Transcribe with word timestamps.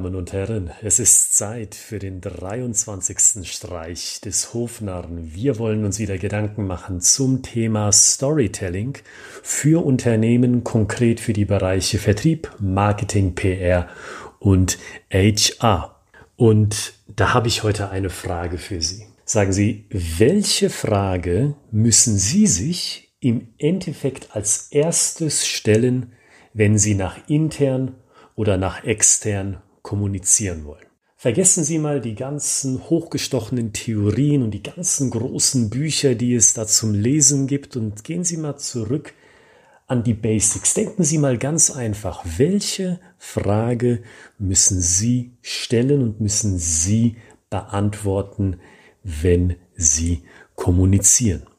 Damen 0.00 0.14
und 0.14 0.32
Herren, 0.32 0.70
es 0.80 0.98
ist 0.98 1.36
Zeit 1.36 1.74
für 1.74 1.98
den 1.98 2.22
23. 2.22 3.46
Streich 3.46 4.22
des 4.24 4.54
Hofnarren. 4.54 5.34
Wir 5.34 5.58
wollen 5.58 5.84
uns 5.84 5.98
wieder 5.98 6.16
Gedanken 6.16 6.66
machen 6.66 7.02
zum 7.02 7.42
Thema 7.42 7.92
Storytelling 7.92 8.96
für 9.42 9.84
Unternehmen, 9.84 10.64
konkret 10.64 11.20
für 11.20 11.34
die 11.34 11.44
Bereiche 11.44 11.98
Vertrieb, 11.98 12.50
Marketing, 12.58 13.34
PR 13.34 13.88
und 14.38 14.78
HR. 15.12 15.96
Und 16.36 16.94
da 17.14 17.34
habe 17.34 17.48
ich 17.48 17.62
heute 17.62 17.90
eine 17.90 18.08
Frage 18.08 18.56
für 18.56 18.80
Sie. 18.80 19.04
Sagen 19.26 19.52
Sie, 19.52 19.84
welche 19.90 20.70
Frage 20.70 21.56
müssen 21.70 22.16
Sie 22.16 22.46
sich 22.46 23.12
im 23.20 23.48
Endeffekt 23.58 24.34
als 24.34 24.68
erstes 24.70 25.46
stellen, 25.46 26.14
wenn 26.54 26.78
Sie 26.78 26.94
nach 26.94 27.18
intern 27.28 27.96
oder 28.34 28.56
nach 28.56 28.82
extern 28.84 29.58
kommunizieren 29.90 30.66
wollen. 30.66 30.86
Vergessen 31.16 31.64
Sie 31.64 31.78
mal 31.78 32.00
die 32.00 32.14
ganzen 32.14 32.88
hochgestochenen 32.88 33.72
Theorien 33.72 34.44
und 34.44 34.52
die 34.52 34.62
ganzen 34.62 35.10
großen 35.10 35.68
Bücher, 35.68 36.14
die 36.14 36.36
es 36.36 36.54
da 36.54 36.64
zum 36.68 36.94
Lesen 36.94 37.48
gibt 37.48 37.74
und 37.74 38.04
gehen 38.04 38.22
Sie 38.22 38.36
mal 38.36 38.56
zurück 38.56 39.14
an 39.88 40.04
die 40.04 40.14
Basics. 40.14 40.74
Denken 40.74 41.02
Sie 41.02 41.18
mal 41.18 41.38
ganz 41.38 41.72
einfach, 41.72 42.24
welche 42.38 43.00
Frage 43.18 44.04
müssen 44.38 44.80
Sie 44.80 45.32
stellen 45.42 46.02
und 46.02 46.20
müssen 46.20 46.56
Sie 46.56 47.16
beantworten, 47.50 48.60
wenn 49.02 49.56
Sie 49.74 50.22
kommunizieren? 50.54 51.49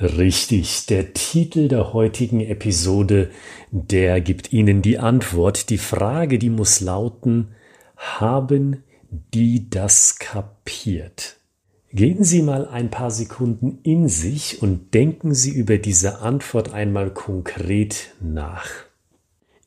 Richtig, 0.00 0.86
der 0.86 1.12
Titel 1.12 1.68
der 1.68 1.92
heutigen 1.92 2.40
Episode, 2.40 3.30
der 3.70 4.22
gibt 4.22 4.50
Ihnen 4.50 4.80
die 4.80 4.98
Antwort. 4.98 5.68
Die 5.68 5.76
Frage, 5.76 6.38
die 6.38 6.48
muss 6.48 6.80
lauten, 6.80 7.48
haben 7.98 8.82
die 9.34 9.68
das 9.68 10.18
kapiert? 10.18 11.36
Gehen 11.92 12.24
Sie 12.24 12.40
mal 12.40 12.66
ein 12.66 12.90
paar 12.90 13.10
Sekunden 13.10 13.80
in 13.82 14.08
sich 14.08 14.62
und 14.62 14.94
denken 14.94 15.34
Sie 15.34 15.50
über 15.50 15.76
diese 15.76 16.20
Antwort 16.20 16.72
einmal 16.72 17.12
konkret 17.12 18.14
nach. 18.22 18.70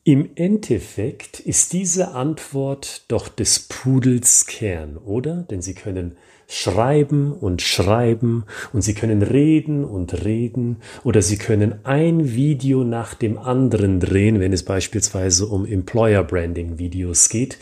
Im 0.02 0.30
Endeffekt 0.34 1.38
ist 1.38 1.72
diese 1.72 2.10
Antwort 2.10 3.04
doch 3.06 3.28
des 3.28 3.60
Pudels 3.60 4.46
Kern, 4.46 4.96
oder? 4.96 5.44
Denn 5.48 5.62
Sie 5.62 5.74
können 5.74 6.16
schreiben 6.48 7.32
und 7.32 7.62
schreiben 7.62 8.44
und 8.72 8.82
Sie 8.82 8.94
können 8.94 9.22
reden 9.22 9.84
und 9.84 10.24
reden 10.24 10.78
oder 11.02 11.22
Sie 11.22 11.38
können 11.38 11.84
ein 11.84 12.34
Video 12.34 12.84
nach 12.84 13.14
dem 13.14 13.38
anderen 13.38 14.00
drehen, 14.00 14.40
wenn 14.40 14.52
es 14.52 14.62
beispielsweise 14.62 15.46
um 15.46 15.66
Employer 15.66 16.24
Branding 16.24 16.78
Videos 16.78 17.28
geht. 17.28 17.58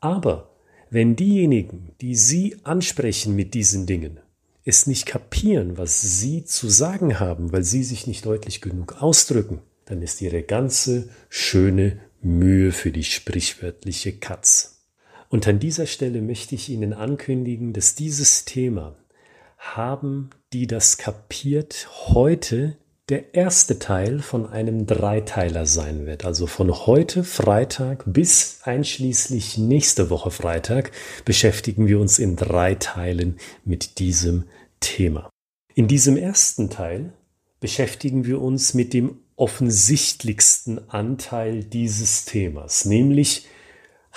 Aber 0.00 0.50
wenn 0.90 1.16
diejenigen, 1.16 1.92
die 2.00 2.14
Sie 2.14 2.56
ansprechen 2.64 3.36
mit 3.36 3.54
diesen 3.54 3.86
Dingen, 3.86 4.20
es 4.64 4.86
nicht 4.86 5.06
kapieren, 5.06 5.78
was 5.78 6.00
Sie 6.00 6.44
zu 6.44 6.68
sagen 6.68 7.18
haben, 7.20 7.52
weil 7.52 7.64
Sie 7.64 7.82
sich 7.82 8.06
nicht 8.06 8.26
deutlich 8.26 8.60
genug 8.60 9.00
ausdrücken, 9.00 9.60
dann 9.86 10.02
ist 10.02 10.20
Ihre 10.20 10.42
ganze 10.42 11.08
schöne 11.28 11.98
Mühe 12.20 12.72
für 12.72 12.92
die 12.92 13.04
sprichwörtliche 13.04 14.12
Katz. 14.12 14.77
Und 15.28 15.46
an 15.46 15.58
dieser 15.58 15.86
Stelle 15.86 16.22
möchte 16.22 16.54
ich 16.54 16.68
Ihnen 16.68 16.92
ankündigen, 16.92 17.72
dass 17.72 17.94
dieses 17.94 18.44
Thema 18.44 18.96
haben 19.58 20.30
die 20.52 20.66
das 20.66 20.96
kapiert 20.96 21.88
heute 22.08 22.76
der 23.08 23.34
erste 23.34 23.78
Teil 23.78 24.20
von 24.20 24.46
einem 24.46 24.86
Dreiteiler 24.86 25.66
sein 25.66 26.06
wird. 26.06 26.24
Also 26.24 26.46
von 26.46 26.86
heute 26.86 27.24
Freitag 27.24 28.04
bis 28.06 28.60
einschließlich 28.64 29.56
nächste 29.58 30.10
Woche 30.10 30.30
Freitag 30.30 30.92
beschäftigen 31.24 31.86
wir 31.86 32.00
uns 32.00 32.18
in 32.18 32.36
drei 32.36 32.74
Teilen 32.74 33.38
mit 33.64 33.98
diesem 33.98 34.44
Thema. 34.80 35.30
In 35.74 35.88
diesem 35.88 36.16
ersten 36.16 36.70
Teil 36.70 37.12
beschäftigen 37.60 38.26
wir 38.26 38.40
uns 38.40 38.74
mit 38.74 38.92
dem 38.92 39.18
offensichtlichsten 39.36 40.90
Anteil 40.90 41.64
dieses 41.64 42.24
Themas, 42.24 42.84
nämlich 42.84 43.46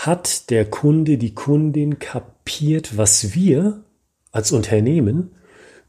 hat 0.05 0.49
der 0.49 0.65
Kunde, 0.65 1.17
die 1.19 1.35
Kundin 1.35 1.99
kapiert, 1.99 2.97
was 2.97 3.35
wir 3.35 3.83
als 4.31 4.51
Unternehmen 4.51 5.31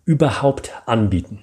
überhaupt 0.05 0.71
anbieten. 0.85 1.39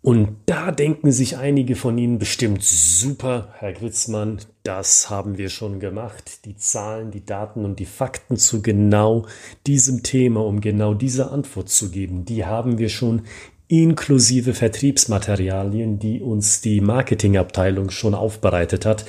Und 0.00 0.36
da 0.46 0.72
denken 0.72 1.12
sich 1.12 1.36
einige 1.36 1.76
von 1.76 1.96
Ihnen 1.96 2.18
bestimmt 2.18 2.64
super, 2.64 3.54
Herr 3.58 3.72
Gritzmann, 3.72 4.38
das 4.64 5.10
haben 5.10 5.38
wir 5.38 5.48
schon 5.48 5.78
gemacht. 5.78 6.44
Die 6.44 6.56
Zahlen, 6.56 7.12
die 7.12 7.24
Daten 7.24 7.64
und 7.64 7.78
die 7.78 7.86
Fakten 7.86 8.36
zu 8.36 8.62
genau 8.62 9.26
diesem 9.68 10.02
Thema, 10.02 10.44
um 10.44 10.60
genau 10.60 10.94
diese 10.94 11.30
Antwort 11.30 11.68
zu 11.68 11.92
geben, 11.92 12.24
die 12.24 12.44
haben 12.44 12.78
wir 12.78 12.88
schon 12.88 13.22
inklusive 13.68 14.54
Vertriebsmaterialien, 14.54 16.00
die 16.00 16.20
uns 16.20 16.60
die 16.60 16.80
Marketingabteilung 16.80 17.90
schon 17.90 18.14
aufbereitet 18.14 18.84
hat. 18.86 19.04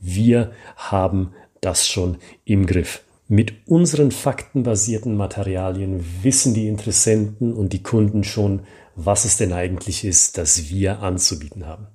Wir 0.00 0.52
haben 0.76 1.32
das 1.66 1.86
schon 1.88 2.18
im 2.44 2.66
Griff. 2.66 3.02
Mit 3.28 3.52
unseren 3.66 4.12
faktenbasierten 4.12 5.16
Materialien 5.16 6.04
wissen 6.22 6.54
die 6.54 6.68
Interessenten 6.68 7.52
und 7.52 7.72
die 7.72 7.82
Kunden 7.82 8.22
schon, 8.22 8.60
was 8.94 9.24
es 9.24 9.36
denn 9.36 9.52
eigentlich 9.52 10.04
ist, 10.04 10.38
das 10.38 10.70
wir 10.70 11.00
anzubieten 11.00 11.66
haben. 11.66 11.88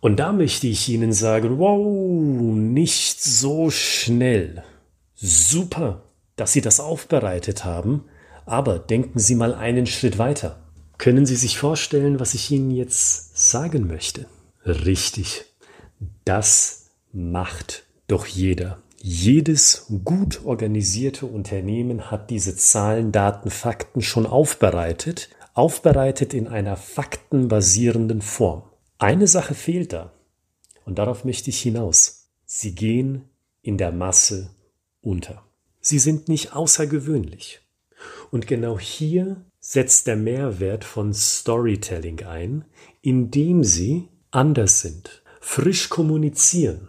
Und 0.00 0.20
da 0.20 0.32
möchte 0.32 0.68
ich 0.68 0.88
Ihnen 0.88 1.12
sagen, 1.12 1.58
wow, 1.58 2.56
nicht 2.56 3.20
so 3.20 3.70
schnell. 3.70 4.62
Super, 5.16 6.02
dass 6.36 6.52
Sie 6.52 6.60
das 6.60 6.78
aufbereitet 6.78 7.64
haben, 7.64 8.04
aber 8.46 8.78
denken 8.78 9.18
Sie 9.18 9.34
mal 9.34 9.54
einen 9.54 9.86
Schritt 9.86 10.18
weiter. 10.18 10.60
Können 10.96 11.26
Sie 11.26 11.34
sich 11.34 11.58
vorstellen, 11.58 12.20
was 12.20 12.34
ich 12.34 12.52
Ihnen 12.52 12.70
jetzt 12.70 13.50
sagen 13.50 13.88
möchte? 13.88 14.26
Richtig, 14.64 15.44
das 16.24 16.90
macht 17.12 17.84
doch 18.06 18.26
jeder. 18.26 18.78
Jedes 19.00 19.86
gut 20.04 20.44
organisierte 20.44 21.26
Unternehmen 21.26 22.10
hat 22.10 22.30
diese 22.30 22.56
Zahlen, 22.56 23.12
Daten, 23.12 23.48
Fakten 23.48 24.02
schon 24.02 24.26
aufbereitet, 24.26 25.30
aufbereitet 25.54 26.34
in 26.34 26.48
einer 26.48 26.76
faktenbasierenden 26.76 28.22
Form. 28.22 28.64
Eine 28.98 29.28
Sache 29.28 29.54
fehlt 29.54 29.92
da, 29.92 30.12
und 30.84 30.98
darauf 30.98 31.24
möchte 31.24 31.50
ich 31.50 31.60
hinaus. 31.60 32.28
Sie 32.44 32.74
gehen 32.74 33.28
in 33.62 33.78
der 33.78 33.92
Masse 33.92 34.50
unter. 35.00 35.44
Sie 35.80 36.00
sind 36.00 36.28
nicht 36.28 36.56
außergewöhnlich. 36.56 37.60
Und 38.32 38.48
genau 38.48 38.80
hier 38.80 39.44
setzt 39.60 40.08
der 40.08 40.16
Mehrwert 40.16 40.82
von 40.82 41.14
Storytelling 41.14 42.24
ein, 42.24 42.64
indem 43.00 43.62
sie 43.62 44.08
anders 44.32 44.80
sind, 44.80 45.22
frisch 45.40 45.88
kommunizieren 45.88 46.88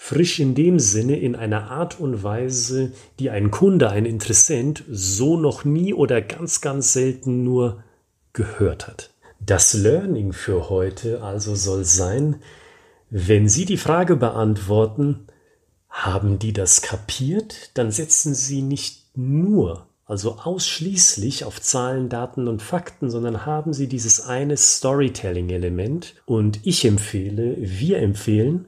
Frisch 0.00 0.38
in 0.38 0.54
dem 0.54 0.78
Sinne 0.78 1.18
in 1.18 1.34
einer 1.34 1.70
Art 1.70 2.00
und 2.00 2.22
Weise, 2.22 2.92
die 3.18 3.28
ein 3.28 3.50
Kunde, 3.50 3.90
ein 3.90 4.06
Interessent 4.06 4.84
so 4.88 5.36
noch 5.36 5.64
nie 5.64 5.92
oder 5.92 6.22
ganz, 6.22 6.62
ganz 6.62 6.92
selten 6.94 7.42
nur 7.42 7.82
gehört 8.32 8.86
hat. 8.86 9.10
Das 9.40 9.74
Learning 9.74 10.32
für 10.32 10.70
heute 10.70 11.22
also 11.22 11.54
soll 11.56 11.84
sein, 11.84 12.36
wenn 13.10 13.48
Sie 13.48 13.64
die 13.64 13.76
Frage 13.76 14.16
beantworten, 14.16 15.26
haben 15.90 16.38
die 16.38 16.52
das 16.52 16.80
kapiert, 16.80 17.72
dann 17.74 17.90
setzen 17.90 18.34
Sie 18.34 18.62
nicht 18.62 19.16
nur, 19.16 19.88
also 20.06 20.36
ausschließlich 20.36 21.44
auf 21.44 21.60
Zahlen, 21.60 22.08
Daten 22.08 22.46
und 22.46 22.62
Fakten, 22.62 23.10
sondern 23.10 23.44
haben 23.44 23.72
Sie 23.72 23.88
dieses 23.88 24.20
eine 24.20 24.56
Storytelling-Element. 24.56 26.14
Und 26.24 26.60
ich 26.62 26.84
empfehle, 26.84 27.56
wir 27.58 27.98
empfehlen, 27.98 28.66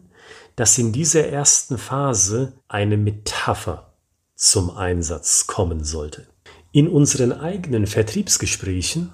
dass 0.60 0.76
in 0.76 0.92
dieser 0.92 1.26
ersten 1.26 1.78
Phase 1.78 2.52
eine 2.68 2.98
Metapher 2.98 3.94
zum 4.34 4.68
Einsatz 4.68 5.46
kommen 5.46 5.84
sollte. 5.84 6.26
In 6.70 6.86
unseren 6.86 7.32
eigenen 7.32 7.86
Vertriebsgesprächen, 7.86 9.10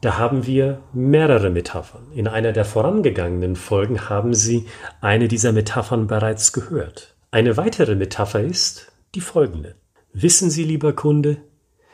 da 0.00 0.18
haben 0.18 0.44
wir 0.44 0.82
mehrere 0.92 1.50
Metaphern. 1.50 2.10
In 2.10 2.26
einer 2.26 2.50
der 2.50 2.64
vorangegangenen 2.64 3.54
Folgen 3.54 4.08
haben 4.08 4.34
Sie 4.34 4.66
eine 5.00 5.28
dieser 5.28 5.52
Metaphern 5.52 6.08
bereits 6.08 6.52
gehört. 6.52 7.14
Eine 7.30 7.56
weitere 7.56 7.94
Metapher 7.94 8.40
ist 8.40 8.90
die 9.14 9.20
folgende. 9.20 9.76
Wissen 10.12 10.50
Sie, 10.50 10.64
lieber 10.64 10.94
Kunde, 10.94 11.36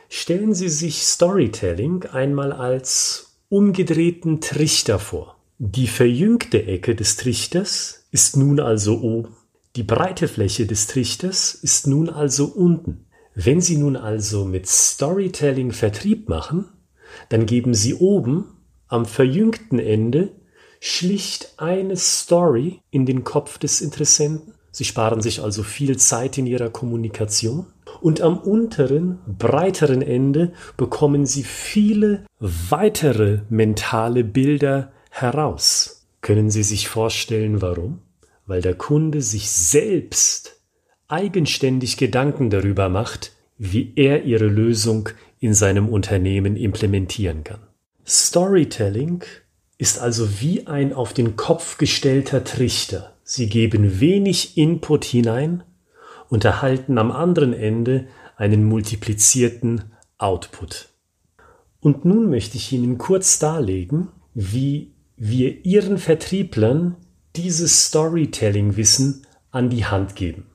stellen 0.09 0.55
Sie 0.55 0.69
sich 0.69 1.03
Storytelling 1.03 2.05
einmal 2.07 2.51
als 2.51 3.37
umgedrehten 3.49 4.41
Trichter 4.41 4.97
vor. 4.97 5.34
Die 5.57 5.87
verjüngte 5.87 6.65
Ecke 6.65 6.95
des 6.95 7.15
Trichters 7.15 8.07
ist 8.11 8.35
nun 8.35 8.59
also 8.59 8.99
oben. 8.99 9.37
Die 9.77 9.83
breite 9.83 10.27
Fläche 10.27 10.65
des 10.65 10.87
Trichters 10.87 11.53
ist 11.53 11.87
nun 11.87 12.09
also 12.09 12.47
unten. 12.47 13.05
Wenn 13.35 13.61
Sie 13.61 13.77
nun 13.77 13.95
also 13.95 14.43
mit 14.43 14.67
Storytelling 14.67 15.71
Vertrieb 15.71 16.27
machen, 16.27 16.65
dann 17.29 17.45
geben 17.45 17.73
Sie 17.73 17.93
oben 17.93 18.45
am 18.89 19.05
verjüngten 19.05 19.79
Ende 19.79 20.33
schlicht 20.81 21.53
eine 21.55 21.95
Story 21.95 22.81
in 22.91 23.05
den 23.05 23.23
Kopf 23.23 23.57
des 23.57 23.79
Interessenten. 23.79 24.55
Sie 24.71 24.83
sparen 24.83 25.21
sich 25.21 25.41
also 25.41 25.63
viel 25.63 25.95
Zeit 25.95 26.37
in 26.37 26.47
Ihrer 26.47 26.69
Kommunikation. 26.69 27.67
Und 28.01 28.19
am 28.19 28.37
unteren, 28.37 29.19
breiteren 29.25 30.01
Ende 30.01 30.51
bekommen 30.75 31.25
Sie 31.25 31.43
viele 31.43 32.25
weitere 32.39 33.39
mentale 33.49 34.25
Bilder 34.25 34.91
heraus. 35.21 36.07
Können 36.21 36.49
Sie 36.49 36.63
sich 36.63 36.87
vorstellen, 36.87 37.61
warum? 37.61 37.99
Weil 38.45 38.61
der 38.61 38.75
Kunde 38.75 39.21
sich 39.21 39.49
selbst 39.49 40.61
eigenständig 41.07 41.97
Gedanken 41.97 42.49
darüber 42.49 42.89
macht, 42.89 43.31
wie 43.57 43.93
er 43.95 44.23
Ihre 44.23 44.47
Lösung 44.47 45.09
in 45.39 45.53
seinem 45.53 45.89
Unternehmen 45.89 46.55
implementieren 46.55 47.43
kann. 47.43 47.61
Storytelling 48.05 49.23
ist 49.77 49.99
also 49.99 50.41
wie 50.41 50.67
ein 50.67 50.93
auf 50.93 51.13
den 51.13 51.35
Kopf 51.35 51.77
gestellter 51.77 52.43
Trichter. 52.43 53.13
Sie 53.23 53.47
geben 53.47 53.99
wenig 53.99 54.57
Input 54.57 55.05
hinein 55.05 55.63
und 56.29 56.45
erhalten 56.45 56.97
am 56.97 57.11
anderen 57.11 57.53
Ende 57.53 58.07
einen 58.35 58.65
multiplizierten 58.65 59.91
Output. 60.17 60.89
Und 61.79 62.05
nun 62.05 62.29
möchte 62.29 62.57
ich 62.57 62.71
Ihnen 62.71 62.97
kurz 62.97 63.39
darlegen, 63.39 64.09
wie 64.33 64.94
wir 65.17 65.65
Ihren 65.65 65.97
Vertrieblern 65.97 66.95
dieses 67.35 67.85
Storytelling-Wissen 67.85 69.25
an 69.51 69.69
die 69.69 69.85
Hand 69.85 70.15
geben. 70.15 70.45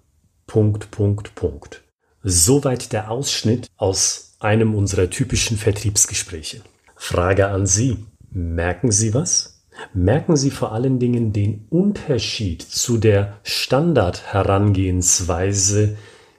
Punkt, 0.47 0.91
Punkt, 0.91 1.35
Punkt. 1.35 1.83
Soweit 2.23 2.93
der 2.93 3.11
Ausschnitt 3.11 3.69
aus 3.77 4.37
einem 4.41 4.75
unserer 4.75 5.09
typischen 5.09 5.57
Vertriebsgespräche. 5.57 6.61
Frage 6.97 7.49
an 7.49 7.67
Sie. 7.67 7.97
Merken 8.31 8.93
Sie 8.93 9.15
was? 9.15 9.63
Merken 9.95 10.37
Sie 10.37 10.51
vor 10.51 10.73
allen 10.73 10.99
Dingen 10.99 11.33
den 11.33 11.67
Unterschied 11.71 12.61
zu 12.63 12.99
der 12.99 13.39
Standardherangehensweise, 13.43 15.97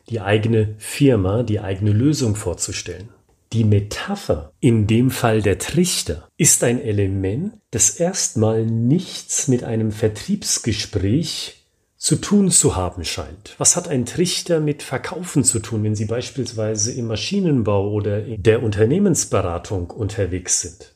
die 0.09 0.21
eigene 0.21 0.75
Firma, 0.77 1.41
die 1.43 1.59
eigene 1.59 1.91
Lösung 1.91 2.35
vorzustellen? 2.35 3.09
Die 3.53 3.65
Metapher, 3.65 4.53
in 4.61 4.87
dem 4.87 5.11
Fall 5.11 5.41
der 5.41 5.57
Trichter, 5.57 6.29
ist 6.37 6.63
ein 6.63 6.81
Element, 6.81 7.53
das 7.71 7.89
erstmal 7.89 8.65
nichts 8.65 9.49
mit 9.49 9.65
einem 9.65 9.91
Vertriebsgespräch 9.91 11.61
zu 11.97 12.15
tun 12.15 12.49
zu 12.49 12.77
haben 12.77 13.03
scheint. 13.03 13.55
Was 13.57 13.75
hat 13.75 13.89
ein 13.89 14.05
Trichter 14.05 14.61
mit 14.61 14.83
Verkaufen 14.83 15.43
zu 15.43 15.59
tun, 15.59 15.83
wenn 15.83 15.95
Sie 15.95 16.05
beispielsweise 16.05 16.93
im 16.93 17.07
Maschinenbau 17.07 17.91
oder 17.91 18.25
in 18.25 18.41
der 18.41 18.63
Unternehmensberatung 18.63 19.91
unterwegs 19.91 20.61
sind? 20.61 20.95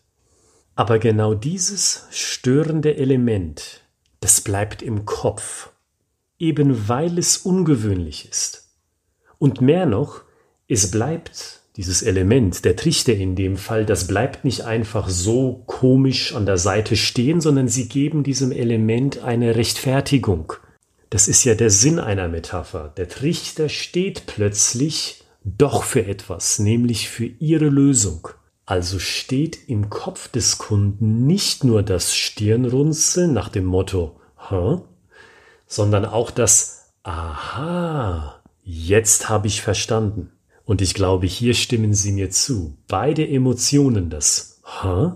Aber 0.76 0.98
genau 0.98 1.34
dieses 1.34 2.08
störende 2.10 2.96
Element, 2.96 3.84
das 4.22 4.40
bleibt 4.40 4.82
im 4.82 5.04
Kopf, 5.04 5.72
eben 6.40 6.88
weil 6.88 7.18
es 7.20 7.38
ungewöhnlich 7.38 8.30
ist. 8.30 8.70
Und 9.38 9.60
mehr 9.60 9.86
noch, 9.86 10.22
es 10.68 10.90
bleibt 10.90 11.65
dieses 11.78 12.02
Element, 12.02 12.64
der 12.64 12.76
Trichter 12.76 13.14
in 13.14 13.36
dem 13.36 13.58
Fall, 13.58 13.86
das 13.86 14.08
bleibt 14.08 14.46
nicht 14.46 14.62
einfach 14.62 15.10
so 15.10 15.64
komisch 15.66 16.34
an 16.34 16.46
der 16.46 16.58
Seite 16.58 16.96
stehen, 16.96 17.42
sondern 17.42 17.68
sie 17.68 17.90
geben 17.90 18.24
diesem 18.24 18.52
Element 18.52 19.24
eine 19.24 19.56
Rechtfertigung. 19.56 20.54
Das 21.10 21.28
ist 21.28 21.44
ja 21.44 21.54
der 21.54 21.70
Sinn 21.70 22.00
einer 22.00 22.28
Metapher. 22.30 22.94
Der 22.96 23.10
Trichter 23.10 23.70
steht 23.70 24.26
plötzlich 24.26 25.24
doch 25.44 25.84
für 25.84 26.06
etwas, 26.06 26.60
nämlich 26.60 27.10
für 27.10 27.26
ihre 27.26 27.70
Lösung. 27.70 28.30
Also 28.66 28.98
steht 28.98 29.70
im 29.70 29.90
Kopf 29.90 30.28
des 30.30 30.58
Kunden 30.58 31.28
nicht 31.28 31.64
nur 31.64 31.84
das 31.84 32.16
Stirnrunzeln 32.16 33.32
nach 33.34 33.50
dem 33.50 33.66
Motto, 33.66 34.20
Hä? 34.50 34.80
sondern 35.68 36.06
auch 36.06 36.32
das 36.32 36.94
Aha, 37.04 38.42
jetzt 38.64 39.30
habe 39.30 39.46
ich 39.46 39.62
verstanden. 39.62 40.32
Und 40.66 40.82
ich 40.82 40.94
glaube, 40.94 41.28
hier 41.28 41.54
stimmen 41.54 41.94
Sie 41.94 42.12
mir 42.12 42.32
zu. 42.32 42.78
Beide 42.88 43.28
Emotionen, 43.28 44.10
das 44.10 44.62
Hä? 44.82 45.12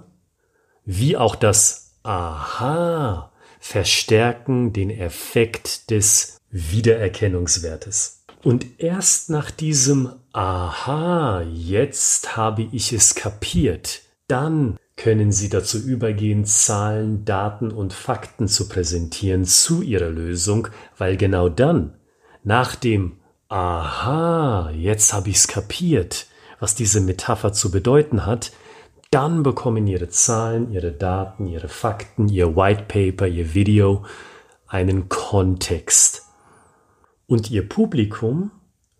wie 0.85 1.17
auch 1.17 1.35
das 1.35 1.97
Aha, 2.01 3.31
verstärken 3.59 4.73
den 4.73 4.89
Effekt 4.89 5.91
des 5.91 6.39
Wiedererkennungswertes. 6.49 8.25
Und 8.43 8.79
erst 8.79 9.29
nach 9.29 9.51
diesem 9.51 10.13
Aha, 10.31 11.41
jetzt 11.41 12.37
habe 12.37 12.67
ich 12.71 12.93
es 12.93 13.13
kapiert, 13.13 14.01
dann 14.27 14.77
können 14.95 15.31
Sie 15.31 15.49
dazu 15.49 15.77
übergehen, 15.77 16.45
Zahlen, 16.45 17.25
Daten 17.25 17.71
und 17.71 17.93
Fakten 17.93 18.47
zu 18.47 18.67
präsentieren 18.67 19.45
zu 19.45 19.81
Ihrer 19.81 20.09
Lösung, 20.09 20.69
weil 20.97 21.17
genau 21.17 21.49
dann, 21.49 21.99
nach 22.43 22.75
dem 22.75 23.18
Aha, 23.51 24.69
jetzt 24.75 25.11
habe 25.11 25.29
ich 25.29 25.37
es 25.37 25.47
kapiert, 25.47 26.27
was 26.59 26.75
diese 26.75 27.01
Metapher 27.01 27.51
zu 27.51 27.71
bedeuten 27.71 28.27
hat, 28.27 28.51
dann 29.09 29.41
bekommen 29.41 29.87
Ihre 29.87 30.09
Zahlen, 30.09 30.71
Ihre 30.71 30.91
Daten, 30.91 31.47
Ihre 31.47 31.67
Fakten, 31.67 32.29
Ihr 32.29 32.55
White 32.55 32.83
Paper, 32.87 33.27
Ihr 33.27 33.55
Video 33.55 34.05
einen 34.67 35.09
Kontext. 35.09 36.27
Und 37.25 37.49
Ihr 37.49 37.67
Publikum, 37.67 38.51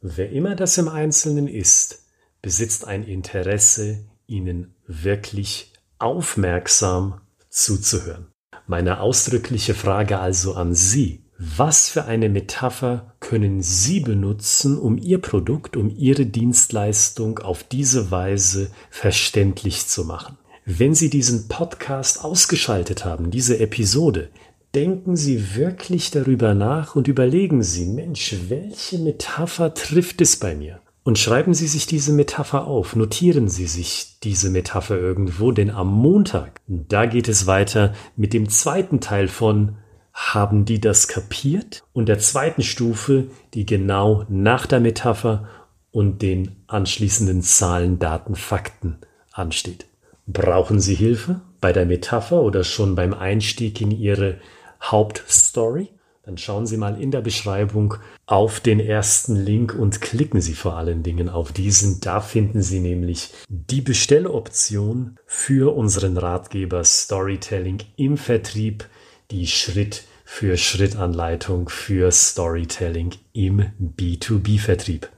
wer 0.02 0.32
immer 0.32 0.56
das 0.56 0.80
im 0.80 0.88
Einzelnen 0.88 1.48
ist, 1.48 2.06
besitzt 2.42 2.88
ein 2.88 3.04
Interesse, 3.04 4.00
Ihnen 4.26 4.74
wirklich 4.88 5.74
aufmerksam 6.00 7.22
zuzuhören. 7.50 8.32
Meine 8.66 9.00
ausdrückliche 9.00 9.76
Frage 9.76 10.18
also 10.18 10.56
an 10.56 10.74
Sie. 10.74 11.24
Was 11.38 11.88
für 11.88 12.06
eine 12.06 12.30
Metapher 12.30 13.16
können 13.30 13.62
Sie 13.62 14.00
benutzen, 14.00 14.76
um 14.80 14.98
Ihr 14.98 15.20
Produkt, 15.20 15.78
um 15.78 15.94
Ihre 15.96 16.26
Dienstleistung 16.26 17.38
auf 17.38 17.64
diese 17.64 18.10
Weise 18.10 18.72
verständlich 18.90 19.86
zu 19.86 20.04
machen? 20.04 20.40
Wenn 20.66 20.96
Sie 20.96 21.12
diesen 21.12 21.48
Podcast 21.48 22.24
ausgeschaltet 22.24 23.06
haben, 23.06 23.30
diese 23.30 23.60
Episode, 23.60 24.30
denken 24.74 25.16
Sie 25.16 25.56
wirklich 25.56 26.10
darüber 26.10 26.56
nach 26.56 26.96
und 26.96 27.08
überlegen 27.08 27.62
Sie, 27.62 27.86
Mensch, 27.86 28.36
welche 28.48 28.98
Metapher 28.98 29.76
trifft 29.76 30.22
es 30.22 30.38
bei 30.38 30.56
mir? 30.56 30.82
Und 31.04 31.20
schreiben 31.20 31.54
Sie 31.54 31.68
sich 31.68 31.86
diese 31.86 32.14
Metapher 32.14 32.66
auf, 32.66 32.96
notieren 32.96 33.48
Sie 33.48 33.68
sich 33.68 34.18
diese 34.24 34.50
Metapher 34.50 34.98
irgendwo, 34.98 35.52
denn 35.52 35.70
am 35.70 35.94
Montag, 35.94 36.62
da 36.66 37.06
geht 37.06 37.28
es 37.28 37.46
weiter 37.46 37.94
mit 38.16 38.34
dem 38.34 38.50
zweiten 38.50 39.00
Teil 39.00 39.28
von 39.28 39.76
haben 40.20 40.66
die 40.66 40.82
das 40.82 41.08
kapiert? 41.08 41.84
Und 41.94 42.08
der 42.10 42.20
zweiten 42.20 42.62
Stufe, 42.62 43.28
die 43.54 43.66
genau 43.66 44.26
nach 44.28 44.66
der 44.66 44.82
Metapher 44.82 45.48
und 45.92 46.22
den 46.22 46.58
anschließenden 46.68 47.42
Zahlen, 47.42 48.00
Daten, 48.00 48.36
Fakten 48.36 48.98
ansteht. 49.32 49.86
Brauchen 50.28 50.80
Sie 50.82 50.94
Hilfe 50.94 51.40
bei 51.62 51.72
der 51.72 51.86
Metapher 51.86 52.42
oder 52.42 52.64
schon 52.64 52.96
beim 52.96 53.14
Einstieg 53.14 53.80
in 53.82 53.92
Ihre 53.92 54.40
Hauptstory? 54.84 55.88
Dann 56.24 56.38
schauen 56.38 56.68
Sie 56.68 56.78
mal 56.78 57.02
in 57.02 57.10
der 57.10 57.22
Beschreibung 57.22 57.96
auf 58.28 58.60
den 58.60 58.80
ersten 58.80 59.36
Link 59.36 59.74
und 59.74 60.02
klicken 60.02 60.42
Sie 60.42 60.54
vor 60.54 60.76
allen 60.76 61.02
Dingen 61.02 61.30
auf 61.30 61.54
diesen. 61.54 62.02
Da 62.02 62.20
finden 62.20 62.62
Sie 62.62 62.82
nämlich 62.82 63.34
die 63.48 63.82
Bestelloption 63.82 65.18
für 65.26 65.76
unseren 65.76 66.18
Ratgeber 66.18 66.84
Storytelling 66.84 67.80
im 67.96 68.18
Vertrieb, 68.18 68.86
die 69.32 69.48
Schritt 69.48 70.04
für 70.26 70.58
Schrittanleitung 70.58 71.70
für 71.70 72.12
Storytelling 72.12 73.12
im 73.34 73.66
B2B-Vertrieb. 73.98 75.10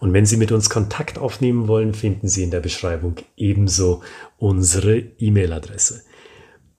Und 0.00 0.12
wenn 0.12 0.26
Sie 0.26 0.36
mit 0.36 0.52
uns 0.52 0.70
Kontakt 0.70 1.18
aufnehmen 1.18 1.68
wollen, 1.68 1.94
finden 1.94 2.28
Sie 2.28 2.42
in 2.42 2.50
der 2.50 2.60
Beschreibung 2.60 3.16
ebenso 3.36 4.02
unsere 4.38 4.98
E-Mail-Adresse. 4.98 6.02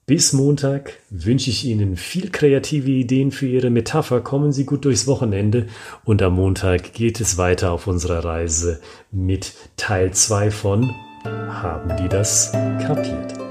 Bis 0.06 0.32
Montag 0.32 0.94
wünsche 1.08 1.50
ich 1.50 1.64
Ihnen 1.64 1.96
viel 1.96 2.30
kreative 2.30 2.90
Ideen 2.90 3.30
für 3.30 3.46
Ihre 3.46 3.70
Metapher. 3.70 4.20
Kommen 4.20 4.52
Sie 4.52 4.64
gut 4.64 4.84
durchs 4.84 5.06
Wochenende 5.06 5.68
und 6.04 6.20
am 6.22 6.34
Montag 6.34 6.92
geht 6.94 7.20
es 7.20 7.38
weiter 7.38 7.70
auf 7.70 7.86
unserer 7.86 8.24
Reise 8.24 8.80
mit 9.12 9.52
Teil 9.76 10.12
2 10.12 10.50
von 10.50 10.90
Haben 11.24 11.96
die 11.96 12.08
das 12.08 12.50
kapiert? 12.52 13.49